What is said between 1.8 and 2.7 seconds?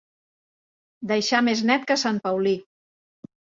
que a sant Paulí.